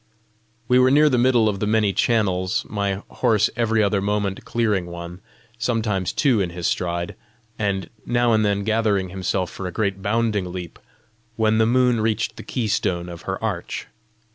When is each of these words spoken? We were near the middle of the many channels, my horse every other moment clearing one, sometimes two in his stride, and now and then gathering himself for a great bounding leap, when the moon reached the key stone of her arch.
We 0.67 0.79
were 0.79 0.89
near 0.89 1.09
the 1.09 1.19
middle 1.19 1.47
of 1.47 1.59
the 1.59 1.67
many 1.67 1.93
channels, 1.93 2.65
my 2.67 3.03
horse 3.07 3.51
every 3.55 3.83
other 3.83 4.01
moment 4.01 4.43
clearing 4.45 4.87
one, 4.87 5.21
sometimes 5.59 6.11
two 6.11 6.41
in 6.41 6.49
his 6.49 6.65
stride, 6.65 7.15
and 7.59 7.87
now 8.03 8.33
and 8.33 8.43
then 8.43 8.63
gathering 8.63 9.09
himself 9.09 9.51
for 9.51 9.67
a 9.67 9.71
great 9.71 10.01
bounding 10.01 10.51
leap, 10.51 10.79
when 11.35 11.59
the 11.59 11.67
moon 11.67 12.01
reached 12.01 12.35
the 12.35 12.41
key 12.43 12.67
stone 12.67 13.09
of 13.09 13.21
her 13.29 13.37
arch. 13.43 13.89